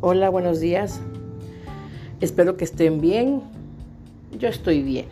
[0.00, 1.00] Hola, buenos días.
[2.20, 3.42] Espero que estén bien.
[4.38, 5.06] Yo estoy bien.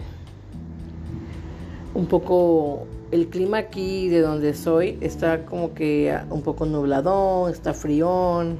[1.92, 7.74] Un poco el clima aquí de donde soy está como que un poco nubladón, está
[7.74, 8.58] frión.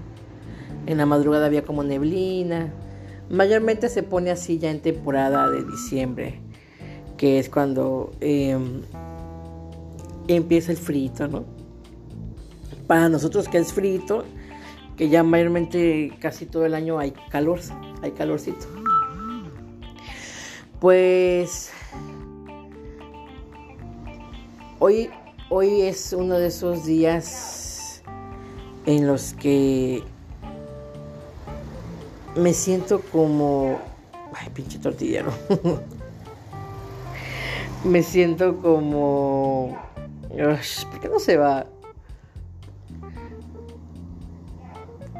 [0.87, 2.73] En la madrugada había como neblina.
[3.31, 6.41] Mayormente se pone así ya en temporada de diciembre,
[7.17, 8.83] que es cuando em,
[10.27, 11.45] empieza el frito, ¿no?
[12.89, 14.25] Para nosotros que es frito,
[14.97, 17.61] que ya mayormente casi todo el año hay calor,
[18.03, 18.67] hay calorcito.
[20.81, 21.71] Pues
[24.79, 25.11] hoy,
[25.51, 28.03] hoy es uno de esos días
[28.87, 30.03] en los que
[32.37, 33.81] me siento como...
[34.35, 35.33] Ay, pinche tortillero.
[37.85, 39.77] me siento como...
[40.29, 41.67] ¿Por qué no se va?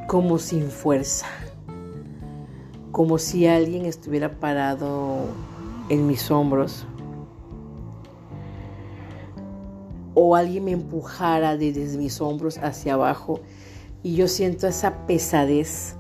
[0.07, 1.27] Como sin fuerza,
[2.93, 5.27] como si alguien estuviera parado
[5.89, 6.87] en mis hombros
[10.15, 13.41] o alguien me empujara desde mis hombros hacia abajo
[14.03, 15.95] y yo siento esa pesadez,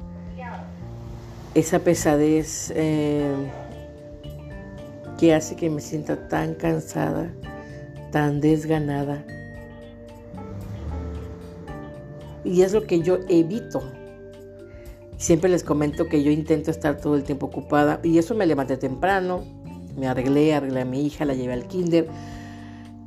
[1.54, 3.34] esa pesadez eh,
[5.18, 7.30] que hace que me sienta tan cansada,
[8.12, 9.24] tan desganada.
[12.46, 13.82] Y es lo que yo evito
[15.18, 18.76] Siempre les comento que yo intento estar todo el tiempo ocupada y eso me levanté
[18.76, 19.44] temprano,
[19.96, 22.06] me arreglé, arreglé a mi hija, la llevé al kinder.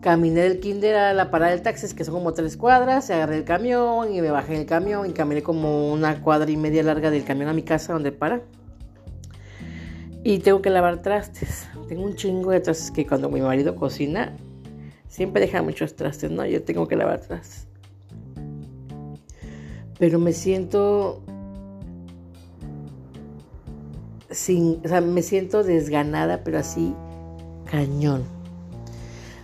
[0.02, 3.44] Caminé del kinder a la parada del taxi, que son como tres cuadras, agarré el
[3.44, 7.12] camión y me bajé en el camión y caminé como una cuadra y media larga
[7.12, 8.42] del camión a mi casa donde para.
[10.24, 11.68] Y tengo que lavar trastes.
[11.88, 14.36] Tengo un chingo de trastes que cuando mi marido cocina,
[15.08, 16.46] siempre deja muchos trastes, ¿no?
[16.46, 17.69] Yo tengo que lavar trastes.
[20.00, 21.22] Pero me siento
[24.31, 26.96] sin, o sea, me siento desganada, pero así
[27.66, 28.24] cañón.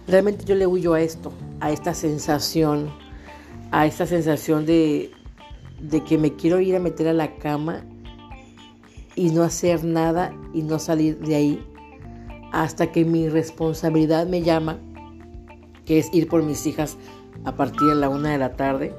[0.08, 2.90] Realmente yo le huyo a esto, a esta sensación,
[3.72, 5.12] a esta sensación de,
[5.82, 7.84] de que me quiero ir a meter a la cama
[9.16, 11.68] y no hacer nada y no salir de ahí
[12.52, 14.80] hasta que mi responsabilidad me llama,
[15.86, 16.98] que es ir por mis hijas
[17.44, 18.94] a partir de la una de la tarde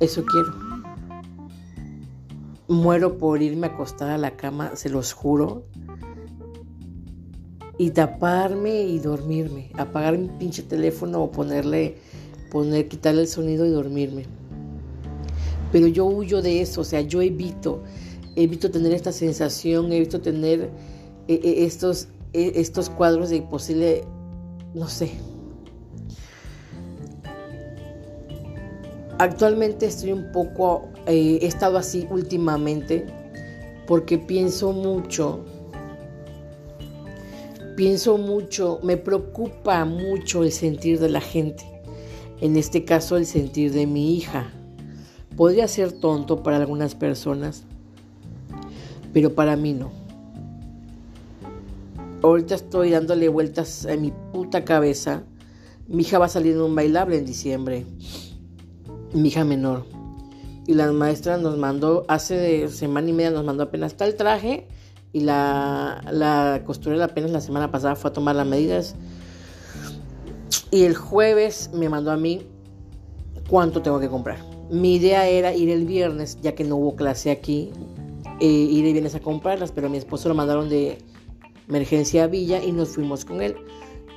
[0.00, 0.54] Eso quiero.
[2.68, 5.64] Muero por irme a acostar a la cama, se los juro.
[7.78, 9.70] Y taparme y dormirme.
[9.74, 11.96] Apagar mi pinche teléfono o ponerle,
[12.50, 14.24] poner, quitarle el sonido y dormirme.
[15.72, 17.82] Pero yo huyo de eso, o sea, yo evito,
[18.36, 20.70] evito tener esta sensación, evito tener
[21.28, 24.04] eh, eh, estos, eh, estos cuadros de posible,
[24.74, 25.10] no sé,
[29.18, 33.04] Actualmente estoy un poco, eh, he estado así últimamente
[33.84, 35.44] porque pienso mucho,
[37.76, 41.64] pienso mucho, me preocupa mucho el sentir de la gente,
[42.40, 44.52] en este caso el sentir de mi hija.
[45.36, 47.64] Podría ser tonto para algunas personas,
[49.12, 49.90] pero para mí no.
[52.22, 55.24] Ahorita estoy dándole vueltas a mi puta cabeza.
[55.88, 57.84] Mi hija va a salir en un bailable en diciembre
[59.12, 59.84] mi hija menor.
[60.66, 64.68] Y la maestra nos mandó, hace semana y media nos mandó apenas tal traje
[65.12, 68.94] y la, la costurera apenas la semana pasada fue a tomar las medidas.
[70.70, 72.46] Y el jueves me mandó a mí
[73.48, 74.38] cuánto tengo que comprar.
[74.70, 77.70] Mi idea era ir el viernes, ya que no hubo clase aquí,
[78.40, 80.98] eh, ir el viernes a comprarlas, pero mi esposo lo mandaron de
[81.66, 83.56] emergencia a Villa y nos fuimos con él.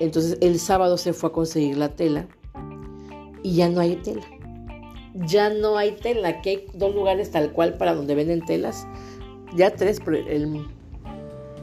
[0.02, 2.28] Entonces el sábado se fue a conseguir la tela
[3.44, 4.26] y ya no hay tela
[5.14, 6.30] ya no hay tela.
[6.30, 8.88] Aquí hay dos lugares tal cual para donde venden telas.
[9.56, 10.66] Ya tres, pero el,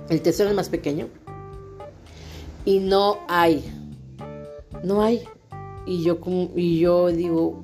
[0.08, 1.08] el tercero es más pequeño.
[2.64, 3.64] Y no hay.
[4.82, 5.22] No hay.
[5.86, 6.18] Y yo,
[6.54, 7.62] y yo digo,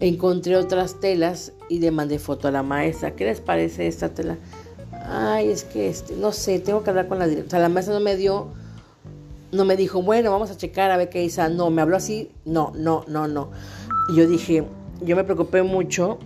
[0.00, 3.14] encontré otras telas y le mandé foto a la maestra.
[3.14, 4.36] ¿Qué les parece esta tela?
[5.08, 7.62] Ay, es que este, no sé, tengo que hablar con la directora.
[7.62, 8.48] La maestra no me dio,
[9.52, 11.48] no me dijo, bueno, vamos a checar a ver qué dice.
[11.50, 12.32] No, me habló así.
[12.44, 13.50] No, no, no, no.
[14.08, 14.64] Y yo dije,
[15.00, 16.18] yo me preocupé mucho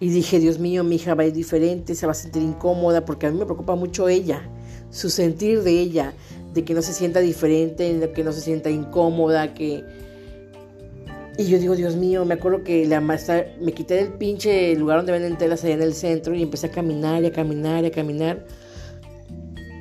[0.00, 3.04] y dije, Dios mío, mi hija va a ir diferente, se va a sentir incómoda,
[3.04, 4.42] porque a mí me preocupa mucho ella,
[4.90, 6.14] su sentir de ella,
[6.52, 9.84] de que no se sienta diferente, de que no se sienta incómoda, que...
[11.38, 14.98] Y yo digo, Dios mío, me acuerdo que la maestra, me quité del pinche lugar
[14.98, 17.86] donde venden telas allá en el centro y empecé a caminar y a caminar y
[17.86, 18.44] a caminar.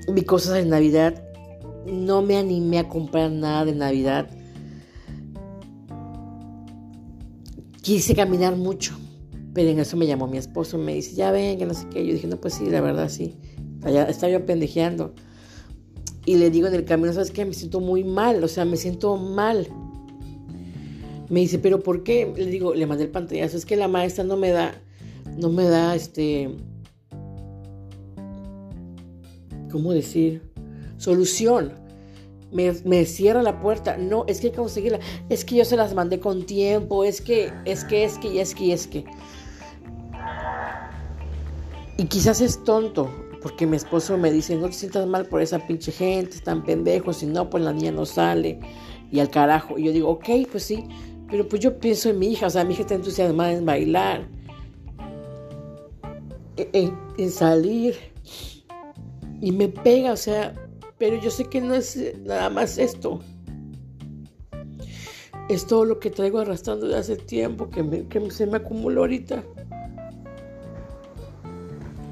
[0.07, 1.21] Vi cosas de Navidad,
[1.85, 4.29] no me animé a comprar nada de Navidad
[7.81, 8.98] quise caminar mucho,
[9.54, 12.06] pero en eso me llamó mi esposo, me dice, ya ven, que no sé qué.
[12.06, 13.36] Yo dije, no, pues sí, la verdad sí.
[13.86, 15.13] Estaba yo pendejeando.
[16.25, 17.45] Y le digo en el camino, ¿sabes qué?
[17.45, 19.68] Me siento muy mal, o sea, me siento mal.
[21.30, 22.31] Me dice, ¿pero por qué?
[22.36, 24.74] Le digo, le mandé el pantallazo, es que la maestra no me da,
[25.38, 26.56] no me da, este,
[29.72, 30.44] ¿cómo decir?
[30.98, 31.81] Solución.
[32.51, 33.98] Me, cierra la puerta.
[33.98, 35.00] No, es que hay que conseguirla.
[35.30, 37.03] Es que yo se las mandé con tiempo.
[37.03, 39.06] Es que, es que, es que, y es que, y es que.
[41.98, 43.09] Y quizás es tonto,
[43.42, 47.18] porque mi esposo me dice, no te sientas mal por esa pinche gente, están pendejos,
[47.18, 48.59] si no, pues la niña no sale.
[49.12, 49.77] Y al carajo.
[49.77, 50.83] Y yo digo, ok, pues sí.
[51.30, 54.27] Pero pues yo pienso en mi hija, o sea, mi hija está entusiasmada en bailar,
[56.57, 57.95] en, en salir.
[59.39, 60.54] Y me pega, o sea,
[61.01, 63.21] pero yo sé que no es nada más esto.
[65.50, 69.44] Es todo lo que traigo arrastrando de hace tiempo que, que se me acumuló ahorita.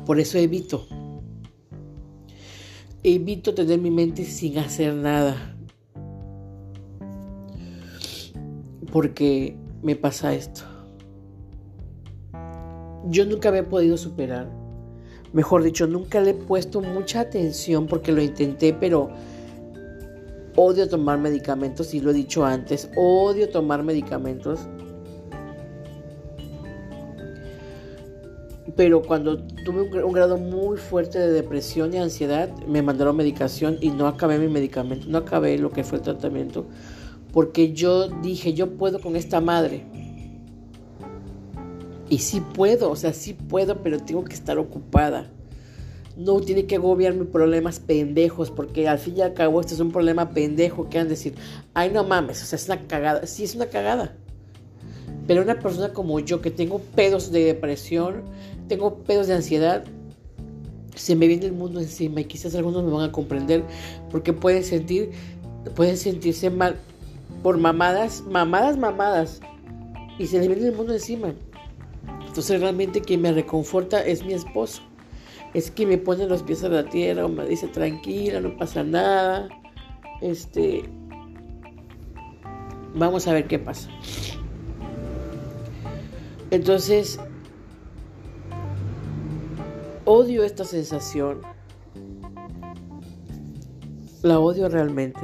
[0.07, 0.88] Por eso evito
[3.03, 5.56] evito tener mi mente sin hacer nada.
[8.92, 10.63] Porque me pasa esto.
[13.06, 14.58] Yo nunca había podido superar.
[15.33, 19.09] Mejor dicho, nunca le he puesto mucha atención porque lo intenté, pero
[20.55, 24.67] odio tomar medicamentos, y lo he dicho antes, odio tomar medicamentos.
[28.79, 33.89] pero cuando tuve un, grado muy fuerte de depresión y ansiedad, me mandaron medicación y
[33.89, 36.65] no acabé mi medicamento, no acabé lo que fue el tratamiento,
[37.33, 39.83] porque yo dije, yo puedo con esta madre.
[42.09, 45.29] Y sí puedo, o sea, sí puedo, pero tengo que estar ocupada.
[46.17, 49.91] No tiene que agobiarme problemas pendejos, porque al fin y al cabo este es un
[49.91, 51.35] problema pendejo que decir,
[51.73, 53.25] ay no mames, o sea, es una cagada.
[53.27, 54.15] Sí, es una cagada.
[55.27, 58.23] Pero una persona como yo que tengo pedos de depresión,
[58.67, 59.83] tengo pedos de ansiedad,
[60.95, 63.63] se me viene el mundo encima y quizás algunos me van a comprender
[64.11, 65.11] porque pueden sentir,
[65.75, 66.75] pueden sentirse mal
[67.44, 69.39] por mamadas, mamadas, mamadas
[70.17, 71.33] y se les viene el mundo encima.
[72.29, 74.81] Entonces realmente quien me reconforta es mi esposo.
[75.53, 78.83] Es quien me pone los pies a la tierra o me dice tranquila, no pasa
[78.83, 79.49] nada.
[80.21, 80.83] Este,
[82.95, 83.89] vamos a ver qué pasa.
[86.51, 87.19] Entonces,
[90.11, 91.41] Odio esta sensación.
[94.23, 95.21] La odio realmente.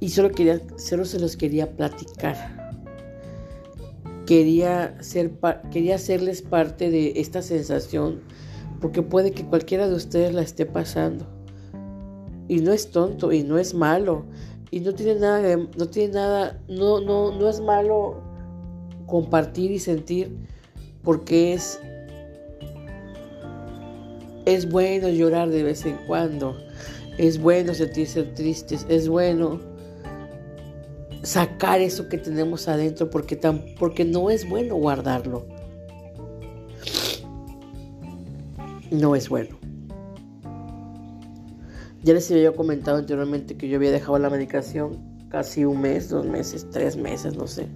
[0.00, 2.57] Y solo quería, solo se los quería platicar.
[4.28, 5.30] Quería, ser,
[5.70, 8.20] quería hacerles parte de esta sensación
[8.78, 11.26] porque puede que cualquiera de ustedes la esté pasando.
[12.46, 14.26] Y no es tonto y no es malo.
[14.70, 18.20] Y no tiene nada, no tiene nada, no, no, no es malo
[19.06, 20.36] compartir y sentir
[21.02, 21.80] porque es
[24.44, 26.54] es bueno llorar de vez en cuando.
[27.16, 28.84] Es bueno sentirse tristes.
[28.90, 29.58] Es bueno
[31.22, 35.46] sacar eso que tenemos adentro porque, tan, porque no es bueno guardarlo.
[38.90, 39.56] No es bueno.
[42.02, 46.24] Ya les había comentado anteriormente que yo había dejado la medicación casi un mes, dos
[46.24, 47.66] meses, tres meses, no sé.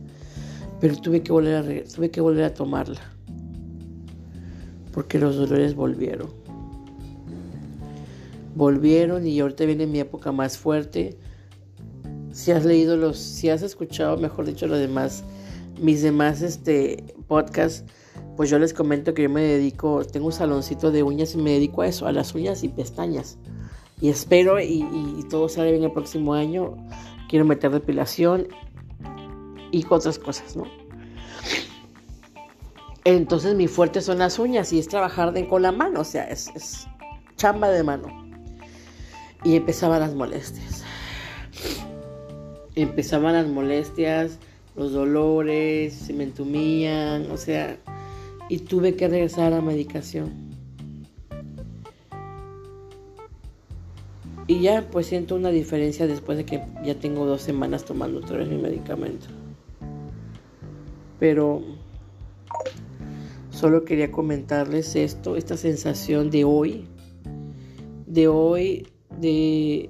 [0.80, 3.00] Pero tuve que volver a, tuve que volver a tomarla.
[4.92, 6.42] Porque los dolores volvieron
[8.54, 11.16] volvieron y ahorita viene mi época más fuerte.
[12.32, 15.22] Si has leído los, si has escuchado, mejor dicho, los demás,
[15.80, 17.84] mis demás este, podcasts,
[18.36, 21.52] pues yo les comento que yo me dedico, tengo un saloncito de uñas y me
[21.52, 23.38] dedico a eso, a las uñas y pestañas.
[24.00, 24.84] Y espero y,
[25.30, 26.76] todo sale bien el próximo año.
[27.28, 28.48] Quiero meter depilación
[29.70, 30.64] y otras cosas, ¿no?
[33.04, 36.24] Entonces mi fuerte son las uñas y es trabajar de, con la mano, o sea,
[36.24, 36.86] es, es
[37.36, 38.08] chamba de mano.
[39.44, 40.81] Y empezaban las molestias.
[42.74, 44.38] Empezaban las molestias,
[44.76, 47.76] los dolores, se me entumían, o sea,
[48.48, 50.52] y tuve que regresar a medicación.
[54.46, 58.38] Y ya pues siento una diferencia después de que ya tengo dos semanas tomando otra
[58.38, 59.26] vez mi medicamento.
[61.18, 61.62] Pero
[63.50, 66.84] solo quería comentarles esto, esta sensación de hoy,
[68.06, 68.88] de hoy
[69.20, 69.88] de,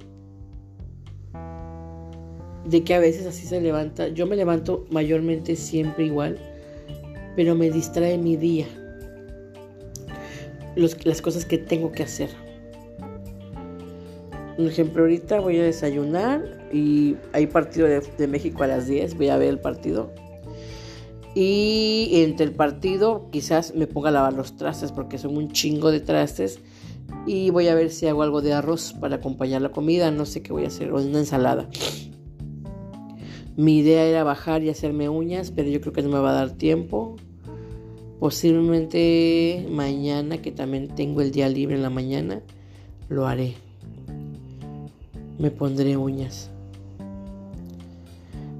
[2.65, 4.09] de que a veces así se levanta.
[4.09, 6.39] Yo me levanto mayormente siempre igual,
[7.37, 8.67] pero me distrae mi día.
[10.77, 12.31] las cosas que tengo que hacer.
[14.59, 19.17] Un ejemplo, ahorita voy a desayunar y hay partido de, de, México a las 10,
[19.17, 20.13] voy a ver el partido.
[21.35, 25.91] Y entre el partido quizás me ponga a lavar los trastes porque son un chingo
[25.91, 26.61] de trastes.
[27.27, 30.11] Y voy a ver si hago algo de arroz para acompañar la comida.
[30.11, 30.93] No sé qué voy a hacer.
[30.93, 31.69] O una ensalada.
[33.57, 36.35] Mi idea era bajar y hacerme uñas, pero yo creo que no me va a
[36.35, 37.17] dar tiempo.
[38.19, 42.41] Posiblemente mañana, que también tengo el día libre en la mañana,
[43.11, 43.55] lo haré.
[45.39, 46.51] Me pondré uñas.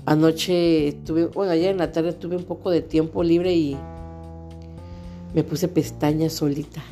[0.05, 3.77] Anoche tuve, bueno, ayer en la tarde tuve un poco de tiempo libre y
[5.33, 6.83] me puse pestañas solita.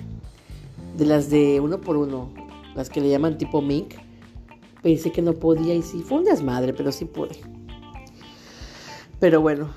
[0.97, 2.31] De las de uno por uno,
[2.75, 3.95] las que le llaman tipo mink.
[4.83, 7.60] Pensé que no podía y sí, fue un desmadre, pero sí pude.
[9.21, 9.69] Pero bueno,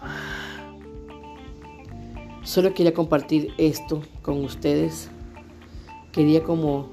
[2.43, 5.09] solo quería compartir esto con ustedes.
[6.13, 6.89] Quería como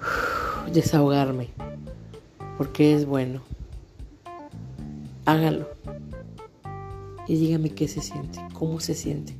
[0.72, 1.50] desahogarme,
[2.58, 3.42] porque es bueno.
[5.24, 5.68] Hágalo.
[7.28, 9.36] Y dígame qué se siente, cómo se siente.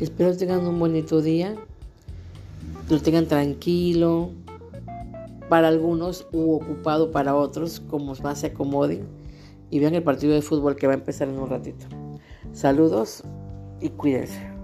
[0.00, 1.54] Espero tengan un bonito día,
[2.90, 4.32] lo tengan tranquilo,
[5.48, 9.15] para algunos u ocupado para otros, como más se acomoden
[9.70, 11.86] y vean el partido de fútbol que va a empezar en un ratito.
[12.52, 13.22] Saludos
[13.80, 14.55] y cuídense.